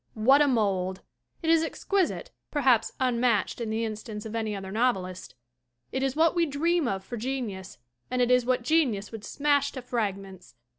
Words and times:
What 0.15 0.41
a 0.41 0.47
mold! 0.47 1.01
It 1.43 1.51
is 1.51 1.61
exquisite, 1.61 2.31
perhaps 2.49 2.91
unmatched 2.99 3.61
in 3.61 3.69
the 3.69 3.85
instance 3.85 4.25
of 4.25 4.33
any 4.35 4.55
other 4.55 4.71
novelist. 4.71 5.35
It 5.91 6.01
is 6.01 6.15
what 6.15 6.33
we 6.33 6.47
dream 6.47 6.87
of 6.87 7.03
for 7.03 7.17
genius 7.17 7.77
and 8.09 8.19
it 8.19 8.31
is 8.31 8.43
what 8.43 8.63
genius 8.63 9.11
would 9.11 9.23
smash 9.23 9.71
to 9.73 9.81
frag 9.83 10.17
ments! 10.17 10.55